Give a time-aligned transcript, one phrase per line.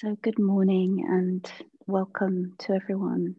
[0.00, 1.44] So, good morning and
[1.88, 3.34] welcome to everyone.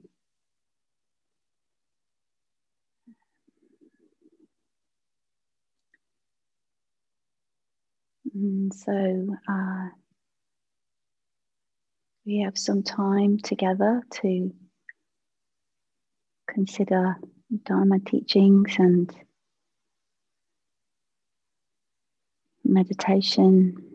[8.33, 9.87] And so, uh,
[12.25, 14.51] we have some time together to
[16.49, 17.15] consider
[17.63, 19.09] Dharma teachings and
[22.65, 23.88] meditation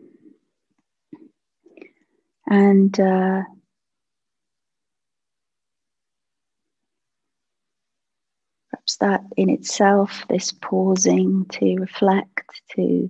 [2.47, 3.41] and uh,
[8.69, 13.09] perhaps that in itself, this pausing to reflect, to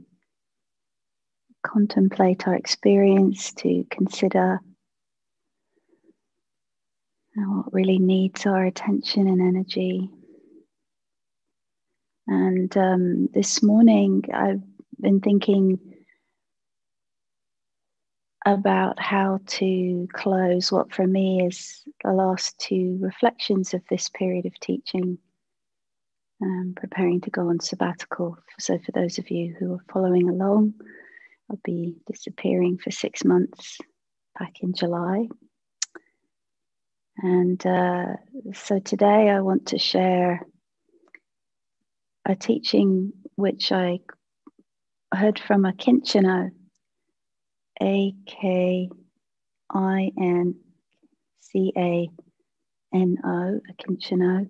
[1.66, 4.60] contemplate our experience, to consider
[7.36, 10.10] what really needs our attention and energy.
[12.28, 14.62] And um, this morning, I've
[15.00, 15.80] been thinking
[18.46, 24.46] about how to close what for me is the last two reflections of this period
[24.46, 25.18] of teaching.
[26.42, 28.38] Um, preparing to go on sabbatical.
[28.60, 30.74] So, for those of you who are following along,
[31.50, 33.80] I'll be disappearing for six months
[34.38, 35.28] back in July.
[37.18, 38.18] And uh,
[38.54, 40.46] so today I want to share
[42.26, 44.00] a teaching which I
[45.14, 46.52] heard from Akincano
[47.82, 48.90] a K
[49.70, 50.56] I N
[51.40, 52.10] C A
[52.94, 54.48] N O, Akincano.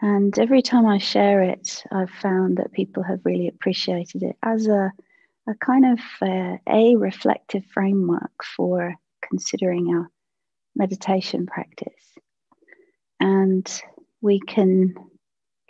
[0.00, 4.68] And every time I share it, I've found that people have really appreciated it as
[4.68, 4.92] a,
[5.48, 10.08] a kind of uh, a reflective framework for considering our
[10.76, 12.18] meditation practice.
[13.18, 13.68] And
[14.20, 14.94] we can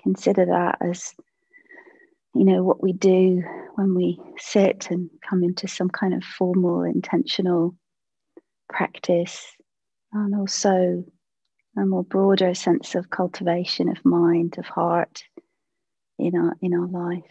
[0.03, 1.15] consider that as
[2.35, 3.43] you know, what we do
[3.79, 7.77] when we sit and come into some kind of formal, intentional
[8.69, 9.41] practice,
[10.13, 11.05] and also
[11.77, 15.23] a more broader sense of cultivation of mind, of heart
[16.19, 17.31] in our in our life.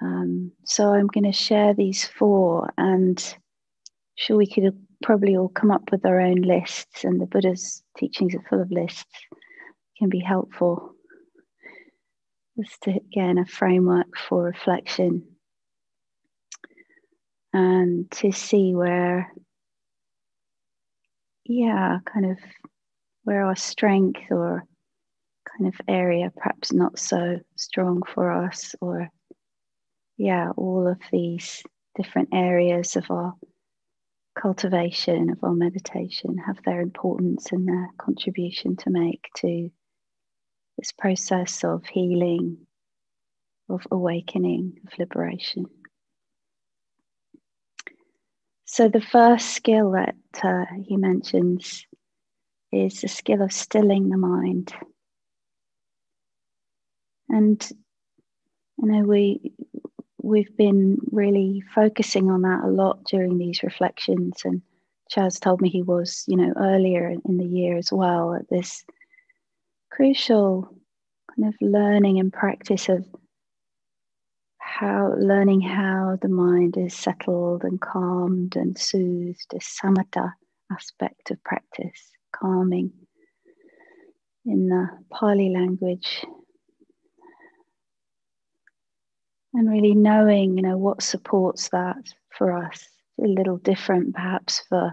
[0.00, 3.22] Um, so I'm going to share these four, and
[4.14, 8.34] sure we could probably all come up with our own lists, and the Buddha's teachings
[8.34, 9.04] are full of lists,
[9.98, 10.95] can be helpful
[12.58, 15.24] just again a framework for reflection.
[17.52, 19.32] And to see where
[21.48, 22.38] yeah kind of
[23.24, 24.64] where our strength or
[25.58, 29.08] kind of area perhaps not so strong for us or
[30.16, 31.62] yeah all of these
[31.96, 33.34] different areas of our
[34.38, 39.70] cultivation of our meditation have their importance and their contribution to make to
[40.78, 42.58] this process of healing,
[43.68, 45.66] of awakening, of liberation.
[48.64, 51.86] So, the first skill that uh, he mentions
[52.72, 54.74] is the skill of stilling the mind.
[57.28, 57.66] And
[58.78, 59.52] you know, we
[60.20, 64.42] we've been really focusing on that a lot during these reflections.
[64.44, 64.62] And
[65.10, 68.84] Chaz told me he was, you know, earlier in the year as well at this
[69.96, 70.68] crucial
[71.34, 73.06] kind of learning and practice of
[74.58, 80.32] how learning how the mind is settled and calmed and soothed, a samatha
[80.70, 82.92] aspect of practice, calming
[84.44, 86.26] in the Pali language.
[89.54, 91.96] And really knowing, you know, what supports that
[92.36, 92.86] for us.
[93.24, 94.92] A little different perhaps for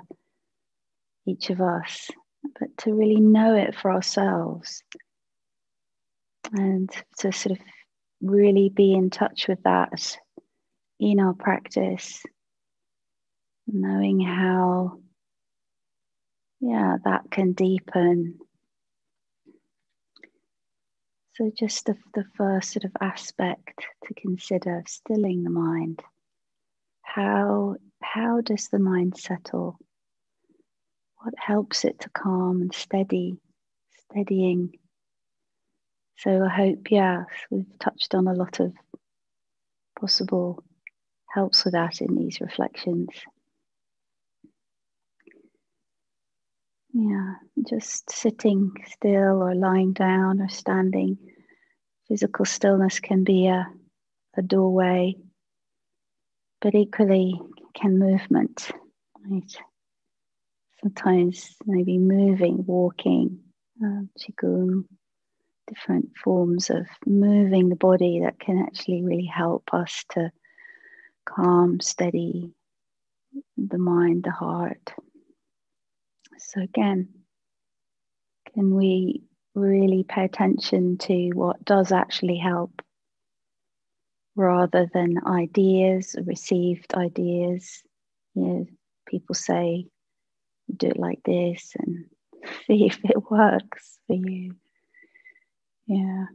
[1.28, 2.10] each of us
[2.60, 4.84] but to really know it for ourselves
[6.52, 6.90] and
[7.20, 7.66] to sort of
[8.22, 10.18] really be in touch with that
[11.00, 12.24] in our practice,
[13.68, 15.00] knowing how,
[16.60, 18.40] yeah, that can deepen.
[21.34, 26.02] So, just the, the first sort of aspect to consider stilling the mind.
[27.02, 29.80] How, how does the mind settle?
[31.24, 33.38] What helps it to calm and steady,
[34.10, 34.74] steadying.
[36.18, 38.74] So I hope, yes, we've touched on a lot of
[40.00, 40.62] possible
[41.34, 43.08] helps with that in these reflections.
[46.94, 47.36] Yeah,
[47.68, 51.18] just sitting still or lying down or standing.
[52.08, 53.66] Physical stillness can be a,
[54.38, 55.16] a doorway,
[56.62, 57.40] but equally
[57.74, 58.70] can movement,
[59.26, 59.58] right?
[60.84, 63.40] Sometimes maybe moving, walking,
[63.82, 64.84] um, qigong,
[65.68, 70.30] different forms of moving the body that can actually really help us to
[71.26, 72.52] calm, steady
[73.58, 74.94] the mind, the heart.
[76.38, 77.08] So, again,
[78.54, 79.24] can we
[79.56, 82.82] really pay attention to what does actually help
[84.36, 87.82] rather than ideas, received ideas?
[88.36, 88.66] You know,
[89.08, 89.86] people say,
[90.76, 92.06] do it like this and
[92.68, 94.56] see if it works for you.
[95.86, 96.26] Yeah.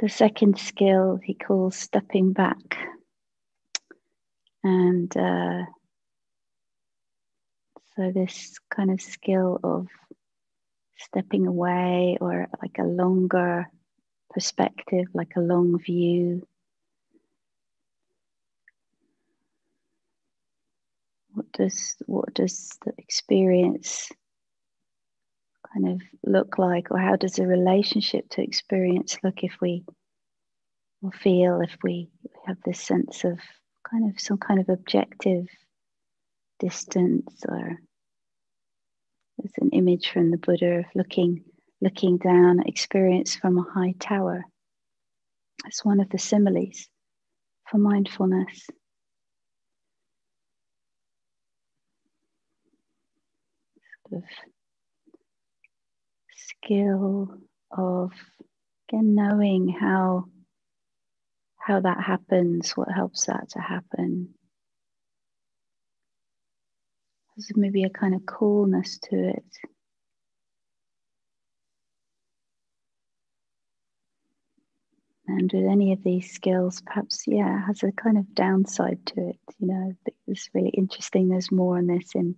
[0.00, 2.76] The second skill he calls stepping back.
[4.64, 5.64] And uh,
[7.96, 9.88] so, this kind of skill of
[10.96, 13.68] stepping away or like a longer
[14.30, 16.46] perspective, like a long view.
[21.52, 24.10] Does what does the experience
[25.72, 29.84] kind of look like, or how does the relationship to experience look if we
[31.02, 32.08] or feel if we
[32.46, 33.38] have this sense of
[33.90, 35.46] kind of some kind of objective
[36.60, 37.78] distance or
[39.38, 41.42] there's an image from the Buddha of looking
[41.80, 44.44] looking down experience from a high tower.
[45.66, 46.88] It's one of the similes
[47.68, 48.68] for mindfulness.
[54.12, 54.22] Of
[56.36, 57.28] skill
[57.70, 58.12] of
[58.88, 60.24] again knowing how
[61.58, 64.34] how that happens, what helps that to happen.
[67.36, 69.44] There's maybe a kind of coolness to it.
[75.28, 79.38] And with any of these skills, perhaps, yeah, has a kind of downside to it.
[79.58, 79.92] You know,
[80.26, 81.28] it's really interesting.
[81.28, 82.34] There's more on this in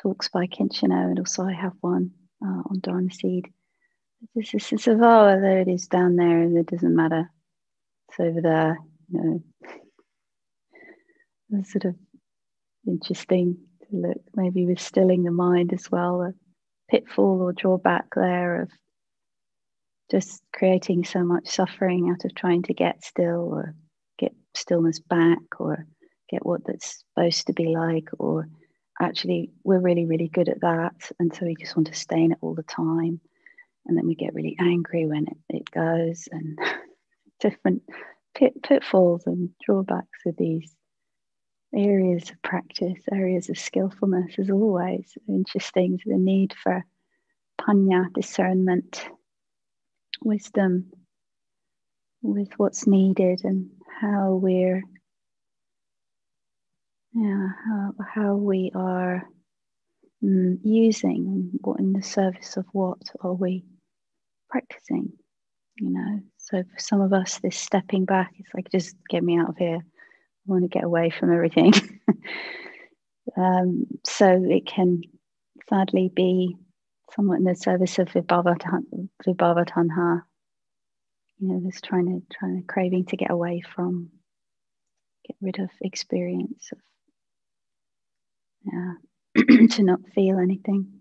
[0.00, 2.10] talks by Akincano, and also I have one
[2.44, 3.48] uh, on Dharma Seed.
[4.34, 7.30] This is sense of, oh, there it is down there, and it doesn't matter.
[8.08, 8.78] It's over there.
[9.10, 9.42] You know,
[11.52, 11.94] it's sort of
[12.86, 16.32] interesting to look, maybe with stilling the mind as well, a
[16.90, 18.70] pitfall or drawback there of
[20.10, 23.74] just creating so much suffering out of trying to get still or
[24.18, 25.86] get stillness back or
[26.30, 28.48] get what that's supposed to be like or
[29.00, 31.10] actually we're really really good at that.
[31.18, 33.20] And so we just want to stay in it all the time.
[33.86, 36.58] And then we get really angry when it, it goes and
[37.40, 37.82] different
[38.34, 40.74] pit, pitfalls and drawbacks of these
[41.74, 45.16] areas of practice areas of skillfulness as always.
[45.28, 46.84] Interesting the need for
[47.60, 49.08] panya discernment
[50.22, 50.90] wisdom
[52.22, 53.70] with what's needed and
[54.00, 54.82] how we're
[57.14, 59.22] yeah how, how we are
[60.22, 63.64] mm, using what in the service of what are we
[64.50, 65.12] practicing
[65.80, 66.20] you know?
[66.36, 69.56] So for some of us this stepping back is like just get me out of
[69.56, 69.78] here.
[69.78, 69.82] I
[70.46, 71.72] want to get away from everything.
[73.36, 75.02] Um, so it can
[75.68, 76.56] sadly be
[77.14, 78.56] somewhat in the service of vibhava,
[79.26, 80.22] vibhava tanha
[81.38, 84.08] you know this trying to trying to craving to get away from
[85.26, 86.78] get rid of experience of
[88.72, 89.66] yeah.
[89.70, 91.00] To not feel anything.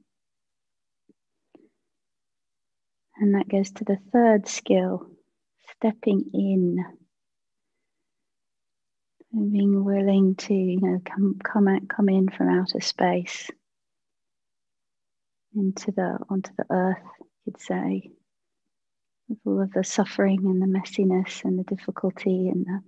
[3.17, 5.07] And that goes to the third skill
[5.75, 6.77] stepping in.
[9.33, 13.49] And being willing to you know come come out come in from outer space.
[15.55, 17.03] Into the onto the earth
[17.45, 18.09] you'd say.
[19.27, 22.79] With all of the suffering and the messiness and the difficulty and the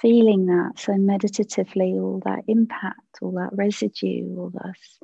[0.00, 4.98] feeling that so meditatively all that impact all that residue all this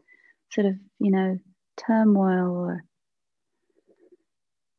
[0.50, 1.38] sort of you know
[1.76, 2.84] turmoil or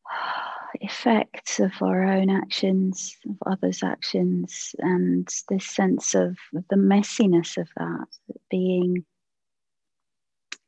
[0.82, 6.38] effects of our own actions of others actions and this sense of
[6.70, 8.08] the messiness of that
[8.50, 9.06] being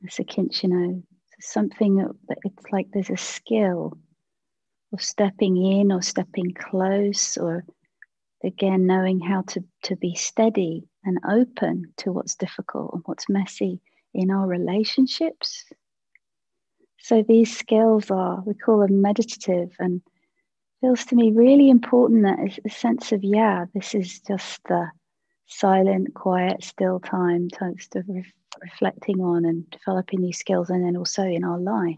[0.05, 1.01] as Akincano
[1.39, 3.97] something that it's like there's a skill
[4.93, 7.65] of stepping in or stepping close or
[8.43, 13.81] again knowing how to, to be steady and open to what's difficult and what's messy
[14.13, 15.65] in our relationships.
[16.99, 20.01] So these skills are we call them meditative and
[20.81, 24.89] feels to me really important that a sense of yeah this is just the
[25.45, 28.25] silent quiet still time times of re-
[28.61, 31.95] reflecting on and developing these skills and then also in our life.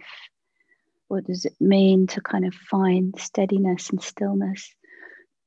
[1.08, 4.74] What does it mean to kind of find steadiness and stillness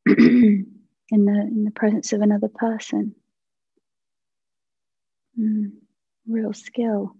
[1.10, 3.14] in the in the presence of another person?
[5.38, 5.72] Mm,
[6.26, 7.14] real skill.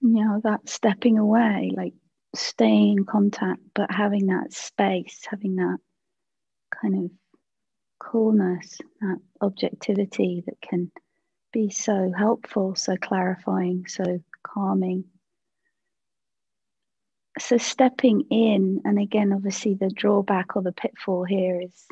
[0.00, 1.94] You know, that stepping away, like
[2.34, 5.78] staying in contact, but having that space, having that
[6.80, 7.10] kind of
[7.98, 10.90] coolness, that objectivity that can
[11.52, 15.04] be so helpful, so clarifying, so calming.
[17.38, 21.86] So, stepping in, and again, obviously, the drawback or the pitfall here is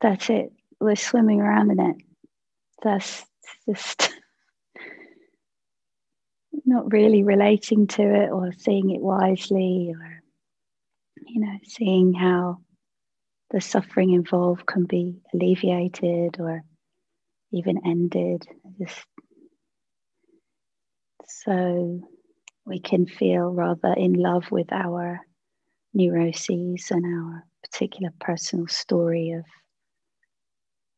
[0.00, 1.96] that's it, we're swimming around in it.
[2.82, 3.24] That's
[3.68, 4.10] just
[6.64, 10.22] not really relating to it or seeing it wisely or,
[11.26, 12.58] you know, seeing how
[13.50, 16.62] the suffering involved can be alleviated or
[17.52, 18.46] even ended.
[18.78, 19.04] Just
[21.26, 22.02] so
[22.68, 25.20] we can feel rather in love with our
[25.94, 29.44] neuroses and our particular personal story of,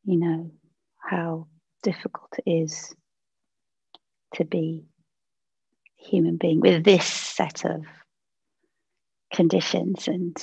[0.04, 0.50] you know,
[0.98, 1.46] how
[1.82, 2.94] difficult it is
[4.34, 4.84] to be
[6.00, 7.84] a human being with this set of
[9.32, 10.08] conditions.
[10.08, 10.36] And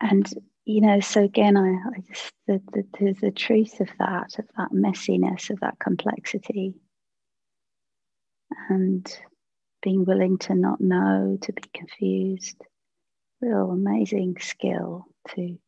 [0.00, 0.28] and
[0.64, 4.44] you know so again i, I just the, the, the, the truth of that of
[4.56, 6.74] that messiness of that complexity.
[8.68, 9.06] And
[9.84, 12.56] being willing to not know to be confused.
[13.40, 15.58] Real amazing skill to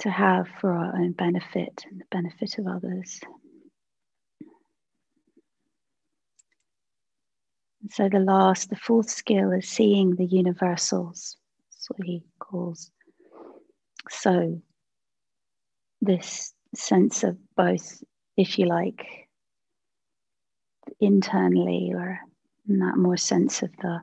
[0.00, 3.20] to have for our own benefit and the benefit of others.
[7.82, 11.36] And so the last the fourth skill is seeing the universals.
[11.88, 12.90] What he calls.
[14.10, 14.60] So,
[16.02, 18.02] this sense of both,
[18.36, 19.27] if you like,
[21.00, 22.20] internally or
[22.68, 24.00] in that more sense of the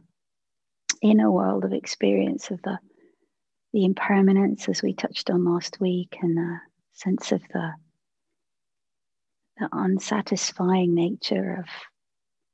[1.02, 2.78] inner world of experience of the
[3.74, 6.58] the impermanence as we touched on last week and the
[6.94, 7.74] sense of the
[9.58, 11.66] the unsatisfying nature of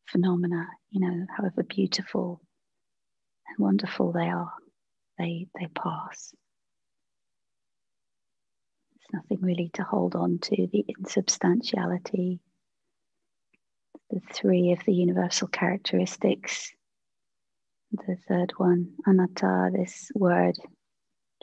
[0.07, 2.41] phenomena you know however beautiful
[3.47, 4.51] and wonderful they are
[5.21, 6.33] they, they pass.
[8.91, 12.39] There's nothing really to hold on to, the insubstantiality,
[14.11, 16.71] the three of the universal characteristics.
[17.91, 20.55] The third one, anatta, this word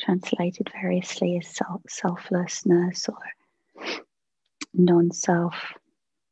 [0.00, 3.92] translated variously as self, selflessness or
[4.74, 5.54] non self.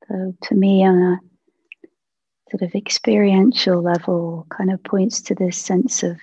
[0.09, 1.21] So, to me, on a
[2.51, 6.17] sort of experiential level, kind of points to this sense of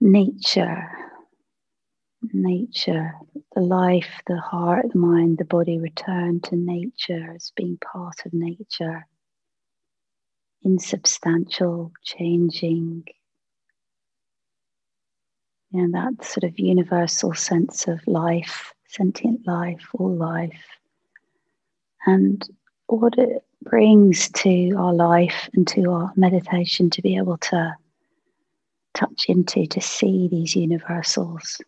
[0.00, 0.88] nature,
[2.32, 3.14] nature,
[3.54, 8.32] the life, the heart, the mind, the body return to nature as being part of
[8.32, 9.06] nature,
[10.62, 13.04] insubstantial, changing.
[15.72, 20.64] And that sort of universal sense of life, sentient life, all life.
[22.06, 22.48] And
[22.86, 27.76] what it brings to our life and to our meditation to be able to
[28.94, 31.60] touch into to see these universals,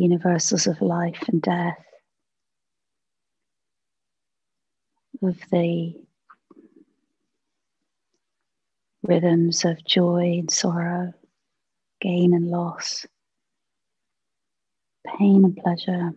[0.00, 1.78] universals of life and death,
[5.22, 5.94] of the
[9.02, 11.12] rhythms of joy and sorrow,
[12.00, 13.06] gain and loss,
[15.18, 16.12] pain and pleasure.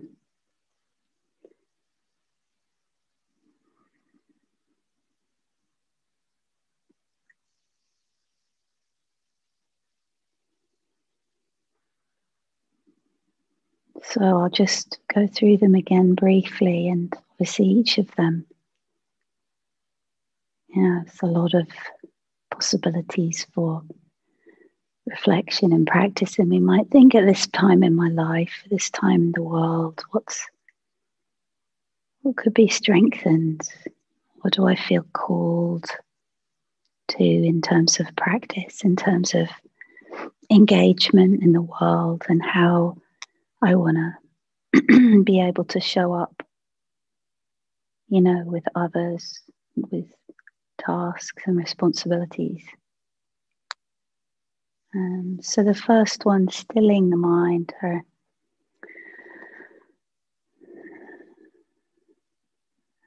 [14.03, 18.45] So I'll just go through them again briefly, and obviously each of them
[20.75, 21.67] Yeah, has a lot of
[22.49, 23.83] possibilities for
[25.05, 26.39] reflection and practice.
[26.39, 30.03] And we might think at this time in my life, this time in the world,
[30.11, 30.47] what's
[32.21, 33.61] what could be strengthened?
[34.41, 35.85] What do I feel called
[37.09, 39.49] to in terms of practice, in terms of
[40.49, 42.97] engagement in the world, and how
[43.63, 43.97] I want
[44.75, 46.43] to be able to show up,
[48.09, 49.39] you know, with others,
[49.75, 50.05] with
[50.77, 52.61] tasks and responsibilities.
[54.93, 58.03] Um, so the first one, stilling the mind, or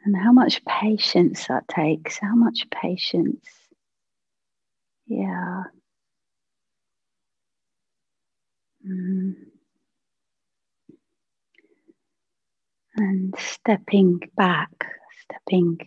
[0.04, 3.44] and how much patience that takes, how much patience.
[5.06, 5.64] Yeah.
[8.86, 9.45] Mm.
[12.96, 14.70] And stepping back,
[15.22, 15.78] stepping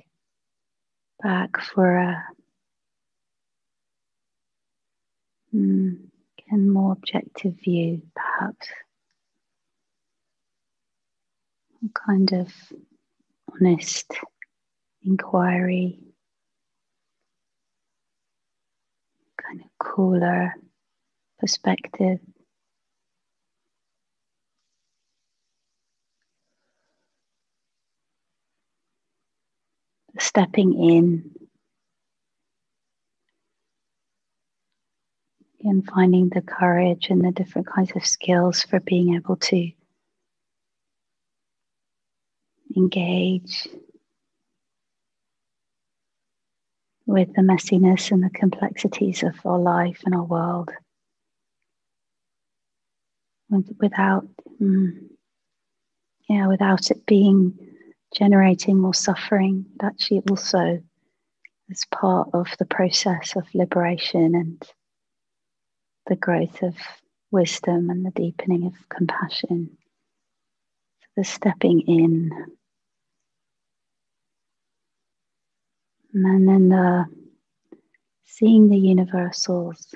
[1.21, 2.23] back for a
[5.53, 5.97] mm,
[6.51, 8.67] more objective view, perhaps.
[11.83, 12.51] A kind of
[13.53, 14.11] honest
[15.03, 15.99] inquiry,
[19.41, 20.53] kind of cooler
[21.39, 22.19] perspective.
[30.19, 31.31] Stepping in
[35.61, 39.71] and finding the courage and the different kinds of skills for being able to
[42.75, 43.67] engage
[47.05, 50.69] with the messiness and the complexities of our life and our world
[53.79, 54.27] without
[54.61, 54.91] mm,
[56.29, 57.68] yeah without it being
[58.13, 60.81] generating more suffering but actually also
[61.71, 64.63] as part of the process of liberation and
[66.07, 66.75] the growth of
[67.31, 69.77] wisdom and the deepening of compassion
[71.15, 72.31] the stepping in
[76.13, 77.05] And then the
[78.25, 79.93] seeing the universals.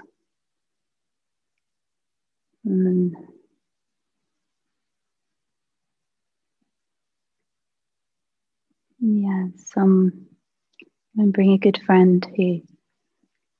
[2.66, 3.16] And
[9.06, 10.26] yeah, some um,
[11.16, 12.62] remembering a good friend who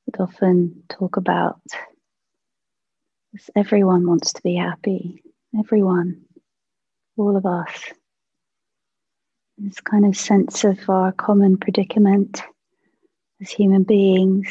[0.06, 1.60] would often talk about
[3.34, 5.22] this, everyone wants to be happy.
[5.60, 6.22] Everyone,
[7.18, 7.92] all of us
[9.58, 12.42] this kind of sense of our common predicament
[13.42, 14.48] as human beings.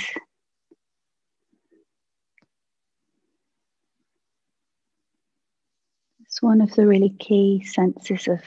[6.21, 8.41] It's one of the really key senses of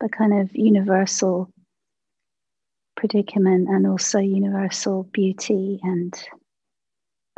[0.00, 1.50] the kind of universal
[2.96, 6.14] predicament and also universal beauty and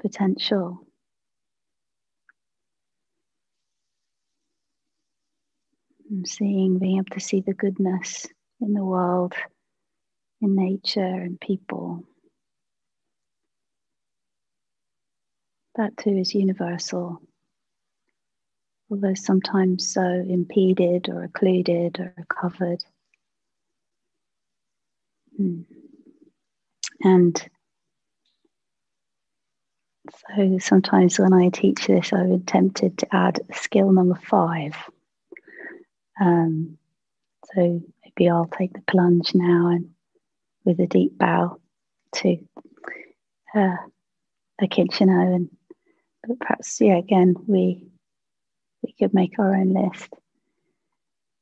[0.00, 0.78] potential.
[6.10, 8.26] I'm seeing, being able to see the goodness
[8.60, 9.34] in the world,
[10.40, 12.04] in nature and people.
[15.74, 17.20] That too is universal,
[18.90, 22.82] although sometimes so impeded or occluded or covered.
[27.00, 27.50] And
[30.36, 34.74] so sometimes when I teach this, I'm tempted to add skill number five.
[36.20, 36.78] Um,
[37.54, 39.90] so maybe I'll take the plunge now and
[40.64, 41.60] with a deep bow
[42.16, 42.36] to
[43.54, 43.76] uh,
[44.60, 45.50] Akincano and
[46.26, 47.88] but perhaps yeah again we
[48.82, 50.12] we could make our own list.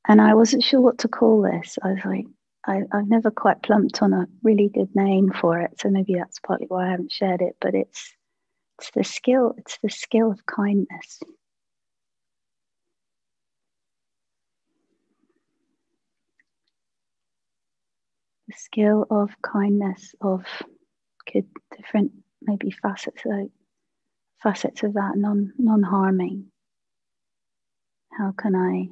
[0.09, 1.78] And I wasn't sure what to call this.
[1.82, 2.26] I was like,
[2.66, 5.81] I, I've never quite plumped on a really good name for it.
[5.81, 8.12] So maybe that's partly why I haven't shared it, but it's
[8.79, 11.20] it's the skill, it's the skill of kindness.
[18.48, 20.44] the skill of kindness, of
[21.31, 23.50] could different maybe facets of
[24.42, 26.46] facets of that non non harming.
[28.12, 28.88] How can I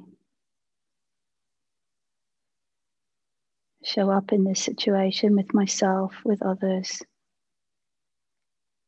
[3.85, 7.01] show up in this situation with myself, with others,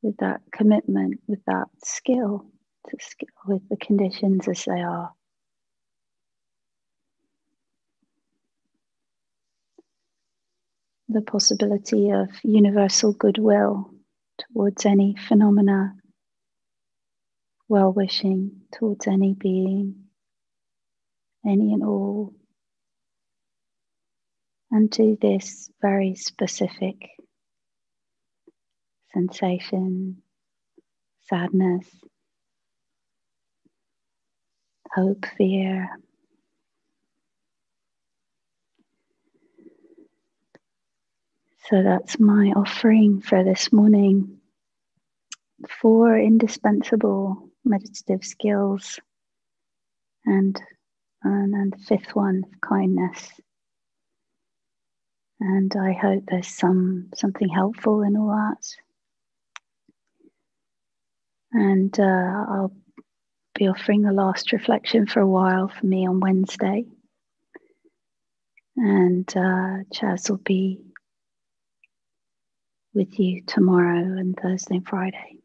[0.02, 2.46] with that commitment, with that skill,
[2.90, 5.14] to skill with the conditions as they are.
[11.10, 13.90] the possibility of universal goodwill
[14.38, 15.96] towards any phenomena,
[17.70, 19.96] well wishing towards any being,
[21.46, 22.34] any and all.
[24.71, 27.10] And to this very specific
[29.13, 30.21] sensation,
[31.30, 31.88] sadness,
[34.93, 35.89] hope, fear,
[41.69, 44.38] So that's my offering for this morning.
[45.82, 49.01] Four indispensable meditative skills,
[50.25, 50.58] and
[51.23, 53.30] and, and the fifth one, kindness.
[55.39, 58.67] And I hope there's some something helpful in all that.
[61.52, 62.76] And uh, I'll
[63.56, 66.86] be offering the last reflection for a while for me on Wednesday.
[68.76, 70.82] And uh, Chaz will be
[72.93, 75.38] with you tomorrow and Thursday and Friday.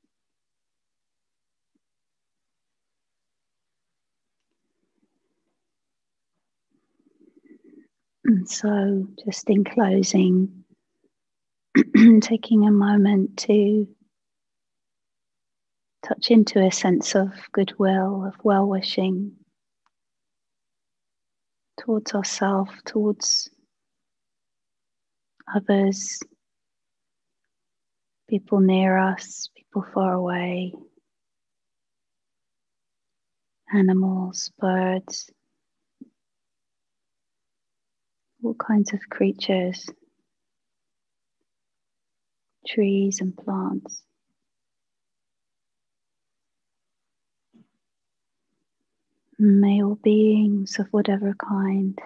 [8.47, 10.65] so, just in closing,
[12.21, 13.89] taking a moment to
[16.07, 19.33] touch into a sense of goodwill, of well wishing
[21.79, 23.51] towards ourselves, towards
[25.55, 26.21] others,
[28.29, 30.75] people near us, people far away,
[33.75, 35.31] animals, birds,
[38.43, 39.87] all kinds of creatures
[42.67, 44.03] trees and plants.
[49.39, 51.99] May all beings of whatever kind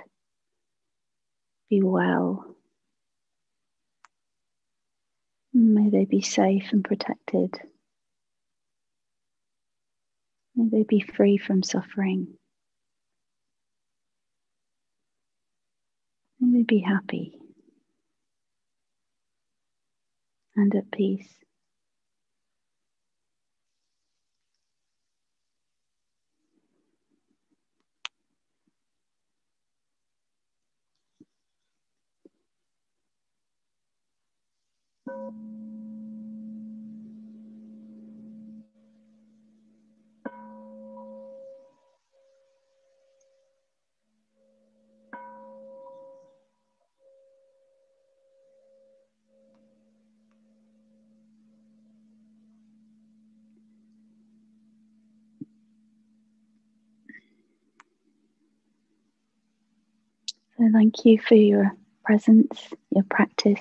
[1.68, 2.56] be well.
[5.52, 7.54] May they be safe and protected.
[10.54, 12.38] May they be free from suffering.
[16.56, 17.34] May be happy
[20.56, 21.45] and at peace.
[60.58, 61.72] So, thank you for your
[62.04, 63.60] presence, your practice.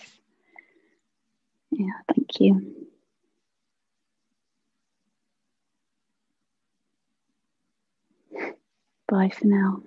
[1.71, 2.87] Yeah, thank you.
[9.07, 9.83] Bye for now.